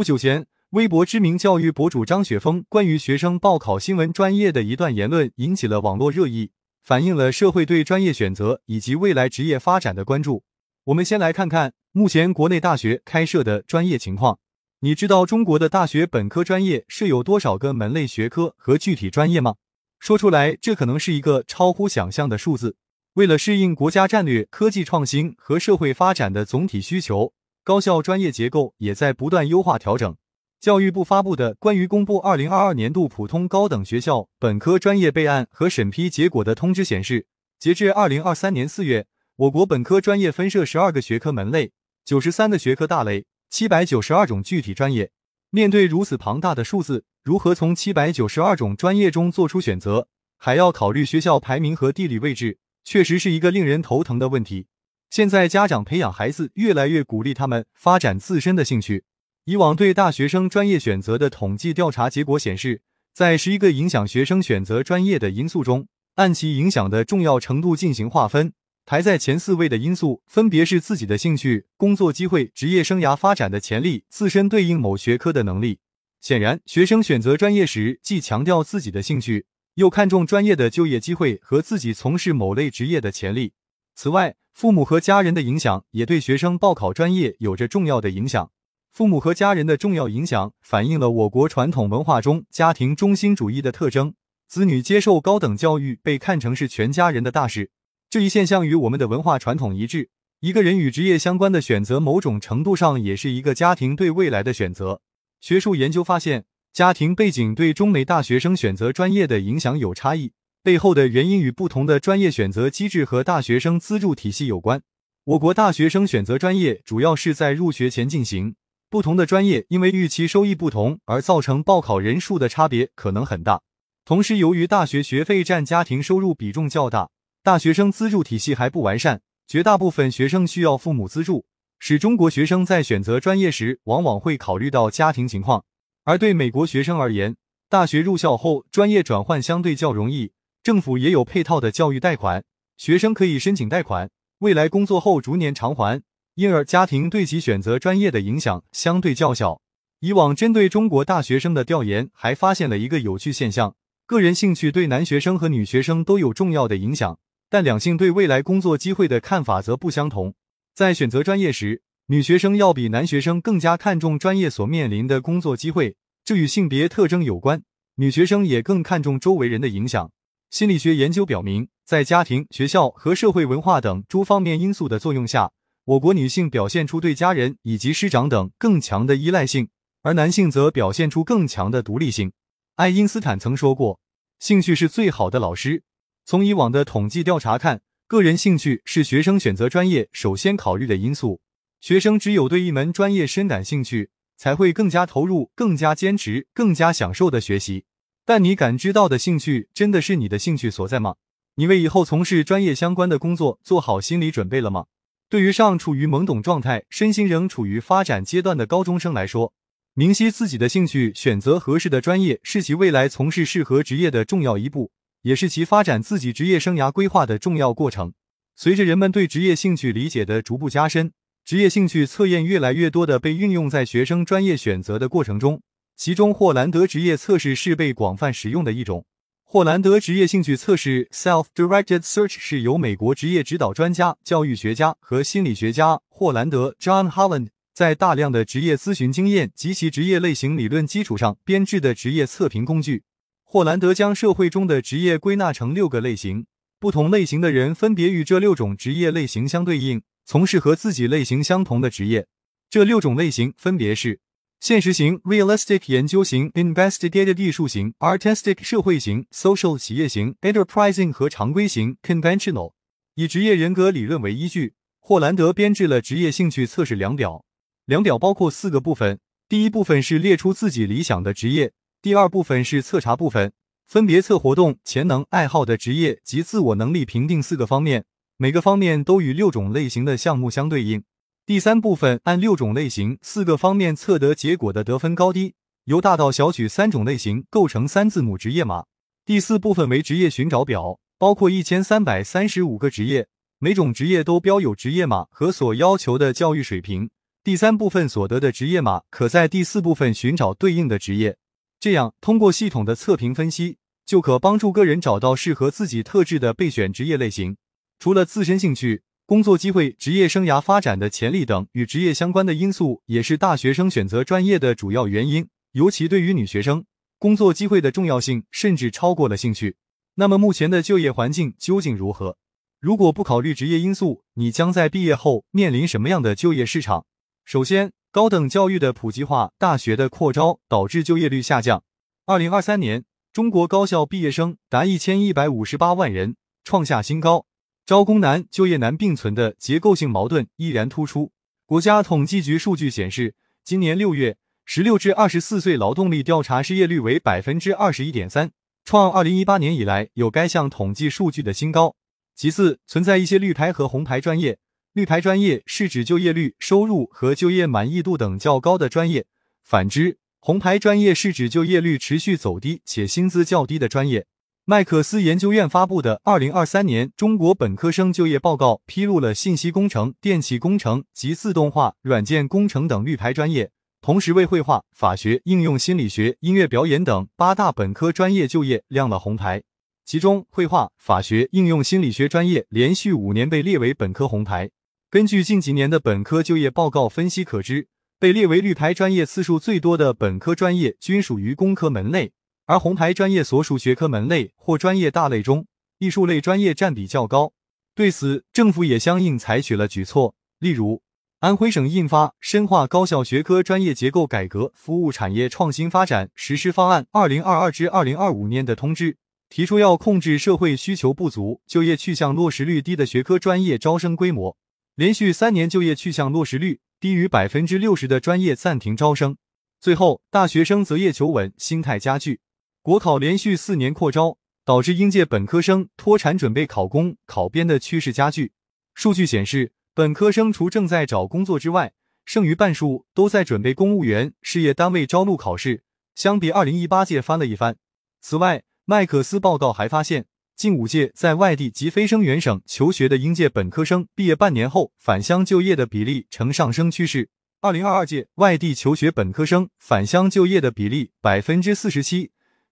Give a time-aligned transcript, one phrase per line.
[0.00, 10.42] 不久前，微博知名教育博主张雪峰关于学生报考新闻专业的一段言论引起了网络热议，反映了社会对专业选择以及未来职业发展的关注。
[10.84, 14.38] 我们先来看看目前国内大学开设的专业情况。
[14.80, 19.56] 你知道中国的大学本科专业设有多少个门类学科和具体专业吗？
[19.98, 22.76] 说出来，这可能是一个超乎想象的数字。
[23.14, 30.16] 为了适应国家战略、科技创新和社会发展的总体需求，高校专业结构也在不断优化调整。
[30.60, 37.26] 教育部发布的关于公布二零二二年度普通高等学校本科专业备案和审批结果的通知显示，
[37.58, 41.72] 截至二零二三年四月，我国本科专业分设十二个学科门类，
[42.04, 43.26] 九十三个学科大类。
[43.50, 45.10] 七百九十二种具体专业，
[45.50, 50.06] 面对如此庞大的数字，如何从七百九十二种专业中做出选择？
[50.38, 54.68] 还要考虑学校排名和地理位置，确实是一个令人头疼的问题。
[55.10, 59.02] 现在家长培养孩子，越来越鼓励他们发展自身的兴趣。
[59.44, 68.52] 以往对大学生专业选择的统计调查结果显示，在十一个影响学生选择专业的因素中，按其影响的重要程度进行划分。
[68.86, 75.80] 排在前四位的因素分别是自己的兴趣、工作机会、职业生涯发展的潜力、自身对应某学科的能力。
[76.20, 83.54] 显然，学生选择专业时，既强调自己的兴趣，又看重专业的就业机会和自己从事某类职业的潜力。
[83.96, 88.50] 此外，父母和家人的影响也对学生报考专业有着重要的影响。
[88.92, 94.14] 父母和家人的重要影响，反映了我国传统文化中家庭中心主义的特征。
[94.48, 97.70] 子女接受高等教育被看成是全家人的大事。
[98.10, 100.10] 这一现象与我们的文化传统一致。
[100.40, 105.02] 一个人与职业相关的选择，某种程度上也是一个家庭对未来的选择。
[105.40, 110.32] 学术研究发现，家庭背景对中美大学生选择专业的影响有差异，
[110.62, 114.82] 背后的原因与不同的专业选择机制和大学生资助体系有关。
[115.24, 118.56] 我国大学生选择专业主要是在入学前进行，
[118.90, 123.62] 不同的专业因为预期收益不同而造成报考人数的差别可能很大。
[124.04, 127.08] 同时，由于大学学费占家庭收入比重较大。
[127.42, 131.46] 大学生资助体系还不完善，绝大部分学生需要父母资助，
[131.78, 135.64] 使中国学生在选择专业时往往会考虑到家庭情况。
[136.04, 137.36] 而对美国学生而言，
[137.70, 142.44] 大学入校后专业转换相对较容易，政府也有配套的教育贷款，
[142.76, 144.10] 学生可以申请贷款，
[144.40, 146.02] 未来工作后逐年偿还，
[146.34, 149.62] 因而家庭对其选择专业的影响相对较小。
[150.00, 153.74] 以往针对中国大学生的调研还发现了一个有趣现象：
[154.06, 157.18] 个人兴趣对男学生和女学生都有重要的影响。
[157.48, 160.34] 但两性对未来工作机会的看法则不相同。
[160.74, 167.62] 在选择专业时，女学生要比男学生更加看重专业所面临的工作机会，这与性别特征有关。
[167.96, 170.12] 女学生也更看重周围人的影响。
[170.50, 175.52] 心理学研究表明，在家庭、学校和社会文化等诸方面因素的作用下，
[175.84, 179.68] 我国女性表现出对家人以及师长等更强的依赖性，
[180.02, 182.32] 而男性则表现出更强的独立性。
[182.74, 184.00] 爱因斯坦曾说过
[184.40, 185.84] ：“兴趣是最好的老师。”
[186.26, 191.40] 从以往的统计调查看，个人兴趣是学生选择专业首先考虑的因素。
[191.80, 197.84] 学生只有对一门专业深感兴趣，才会更加投入、更加坚持、更加享受的学习。
[198.30, 201.16] 但你感知到的兴趣真的是你的兴趣所在吗？
[201.56, 204.84] 你为以后从事专业相关的工作做好心理准备了吗？
[205.28, 209.52] 对于尚处于懵懂状态、身心仍处于发展阶段的高中生来说，
[209.94, 214.92] 明晰自己的兴趣，选择合适的专业，是其未来从事适合职业的重要一步。
[215.22, 218.12] 也是其发展自己职业生涯规划的重要过程。
[218.54, 221.10] 随着人们对职业兴趣理解的逐步加深，
[221.44, 225.60] 职业兴趣测验越来越多的被运用在学生专业选择的过程中。
[226.02, 229.04] 其中，霍兰德职业测试是被广泛使用的一种。
[229.44, 243.02] 霍兰德职业兴趣测试 （Self-Directed Search） 是由美国职业指导专家、教育学家和心理学家霍兰德 （John Holland） 在大量的职业咨询经验及其职业类型理论基础上编制的职业测评工具。
[243.44, 246.46] 霍兰德将社会中的职业归纳成六个类型，
[246.78, 252.26] 不同类型的人分别与这六种职业类型相对应，从事和自己类型相同的职业。
[252.70, 254.20] 这六种类型分别是：
[254.60, 262.74] 现实型 （realistic）、研究型 （investigative）、艺术型 （artistic）、社会型 （social）、企业型 （enterprising） 和常规型 （conventional）。
[263.14, 267.42] 以职业人格理论为依据，霍兰德编制了职业兴趣测试量表。
[267.86, 269.18] 量表包括四个部分，
[269.48, 271.72] 第一部分是列出自己理想的职业。
[272.02, 273.54] 第二部分是测查部分，
[273.86, 278.04] 分别测活动、潜能、爱好的职业及自我能力评定四个方面，
[278.36, 281.02] 每个方面都与六种类型的项目相对应。
[281.50, 285.54] 第三部分按六种类型四个方面测得结果的得分高低，
[285.86, 288.84] 由大到小取三种类型构成三字母职业码。
[289.26, 293.26] 第四部分为职业寻找表，包括一千三百三十五个职业，
[293.58, 297.10] 每种职业都标有职业码和所要求的教育水平，
[297.42, 301.36] 第三部分所得的职业码可在第四部分寻找对应的职业。
[301.80, 307.56] 这样，通过系统的测评分析，就可帮助个人找到适合自己特质的备选职业类型。
[307.98, 315.46] 除了自身兴趣、工作机会、职业生涯发展的潜力等与职业相关的因素，也是大学生选择专业的主要原因。
[315.70, 316.84] 尤其对于女学生，
[317.16, 319.76] 工作机会的重要性甚至超过了兴趣。
[320.16, 322.38] 那么，目前的就业环境究竟如何？
[322.80, 327.06] 如果不考虑职业因素，你将在毕业后面临什么样的就业市场？
[327.44, 331.84] 首先，高等教育的普及化、大学的扩招导致就业率下降。
[332.26, 336.34] 二零二三年，中国高校毕业生达一千一百五十八万人，
[336.64, 337.46] 创下新高。
[337.90, 341.32] 招工难、就业难并存的结构性矛盾依然突出。
[341.66, 343.34] 国家统计局数据显示，
[343.64, 348.52] 今年六月，十六至二十四岁劳动力调查失业率为百分之二十一点三，
[348.84, 351.96] 创二零一八年以来有该项统计数据的新高。
[352.36, 354.60] 其次，存在一些绿牌和红牌专业。
[354.92, 359.22] 绿牌专业是指就业率、收入和就业满意度等较高的专业；
[359.64, 364.28] 反之，红牌专业是指就业率持续走低且薪资较低的专业。
[364.70, 379.60] 麦克斯研究院发布的《二零二三年中国本科生就业报告》披露了信息工程、电气工程及自动化、软件工程等绿牌专业，同时为绘画、法学、应用心理学、音乐表演等八大本科专业就业亮了红牌。
[380.04, 384.70] 其中，绘画、法学、应用心理学专业连续五年被列为本科红牌。
[385.10, 387.88] 根据近几年的本科就业报告分析可知，
[388.20, 392.30] 被列为绿牌专业次数最多的本科专业均属于工科门类，
[392.70, 395.66] 而红牌专业所属学科门类或专业大类中，
[395.98, 397.52] 艺术类专业占比较高。
[397.96, 401.02] 对此，政府也相应采取了举措，例如，
[401.40, 409.16] 安徽省印发《深化高校学科专业结构改革服务产业创新发展实施方案（二零二二至二零二五年）》的通知。
[409.48, 414.56] 提出要控制社会需求不足、就业去向落实率低的学科专业招生规模，
[414.94, 419.36] 连续三年就业去向落实率低于百分之六十的专业暂停招生。
[419.80, 422.38] 最后，大学生择业求稳心态加剧，
[422.82, 428.52] 国考连续四年扩招，导致应届本科生脱产准备考公、考编的趋势加剧。
[428.94, 431.92] 数据显示，本科生除正在找工作之外，
[432.24, 435.82] 剩余半数都在准备公务员、事业单位招录考试，
[436.14, 437.76] 相比二零一八届翻了一番。
[438.22, 440.24] 此外，麦克斯报告还发现，
[440.56, 447.28] 近五届在外地及非生源省求学的应届本科生毕业半年后返乡就业的比例呈上升趋势。
[447.60, 452.30] 二零二二届外地求学本科生返乡就业的比例百分之四十七，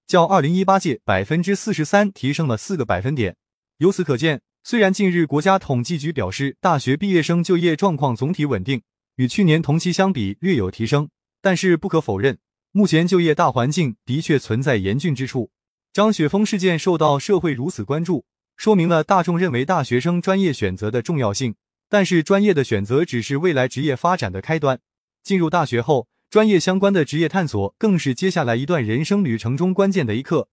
[0.08, 3.36] 较二零一八届百分之四十三提升了四个百分点。
[3.76, 8.80] 由此可见，虽然近日国家统计局表示大学毕业生就业状况总体稳定，
[9.16, 11.10] 与去年同期相比略有提升，
[11.42, 12.38] 但是不可否认，
[12.72, 15.50] 目前就业大环境的确存在严峻之处。
[15.92, 18.24] 张雪峰事件受到社会如此关注，
[18.56, 21.54] 说明了大众认为大学生专业选择的重要性。
[21.90, 24.80] 但是，专业的选择只是未来职业发展的开端。
[25.22, 30.50] 进入大学后，专业相关的职业探索更是接下来一段人生旅程中关键的一课。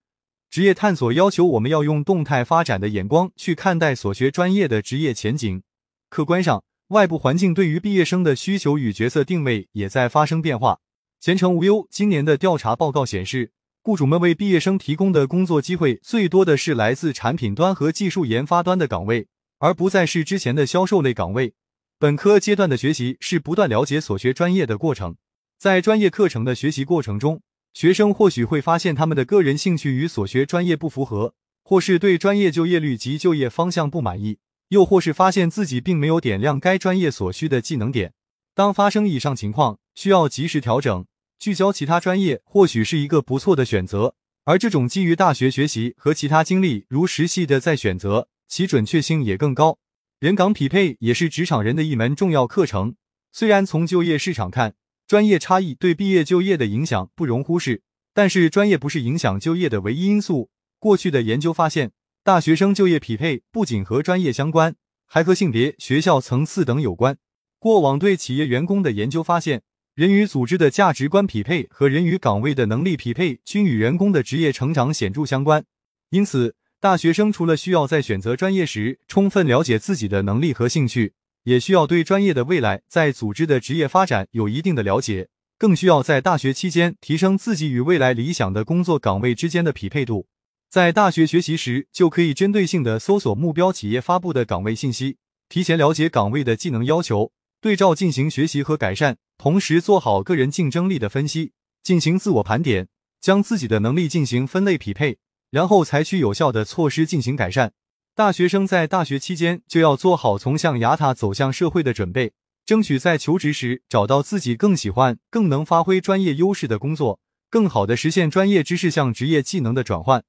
[0.49, 5.63] 职业探索要求我们要用动态发展的眼光去看待所学专业的职业前景。
[6.09, 10.79] 客观上，外部环境对于毕业生的需求与角色定位也在发生变化。
[11.19, 13.51] 前程无忧今年的调查报告显示。
[13.81, 19.27] 雇主们为毕业生提供的工作机会最多的是来自产品端和技术研发端的岗位，
[19.59, 21.53] 而不再是之前的销售类岗位。
[21.99, 25.17] 本科阶段的学习是不断了解所学专业的过程，
[25.57, 27.41] 在专业课程的学习过程中，
[27.73, 31.33] 学生或许会发现他们的个人兴趣与所学专业不符合，
[31.63, 38.13] 或是对专业就业率及就业方向不满意，又或是发现自己并没有点亮该专业所需的技能点。
[38.53, 41.05] 当发生以上情况，需要及时调整。
[41.39, 49.77] 聚焦其他专业或许是一个不错的选择，而这种基于大学学习和其他经历如实系的再选择，其准确性也更高。
[50.19, 52.95] 人岗匹配也是职场人的一门重要课程。
[53.33, 54.75] 虽然从就业市场看，
[55.07, 57.83] 专业差异对毕业就业的影响不容忽视，
[58.13, 60.49] 但是专业不是影响就业的唯一因素。
[60.79, 61.91] 过去的研究发现，
[62.23, 67.17] 大学生就业匹配不仅和专业相关，还和性别、学校层次等有关。
[67.59, 69.63] 过往对企业员工的研究发现。
[69.95, 75.63] 人与组织的价值观匹配和人与岗位的能力匹配均与员工的职业成长显著相关。
[76.09, 81.13] 因此，大学生除了需要在选择专业时充分了解自己的能力和兴趣，
[81.45, 90.27] 也需要对专业的未来在组织的职业发展有一定的了解，更需要在大学期间提升自己与未来理想的工作岗位之间的匹配度。
[90.69, 97.31] 在大学学习时，就可以针对性的搜索目标企业发布的岗位信息，提前了解岗位的技能要求。
[97.61, 102.87] 对照进行学习和改善，同时做好个人竞争力的分析，进行自我盘点，
[103.21, 105.17] 将自己的能力进行分类匹配，
[105.51, 107.73] 然后采取有效的措施进行改善。
[108.15, 112.31] 大学生在大学期间就要做好从象牙塔走向社会的准备，
[112.65, 117.19] 争取在求职时找到自己更喜欢、更能发挥专业优势的工作，
[117.49, 120.23] 更好的实现专业知识向职业技能的转换。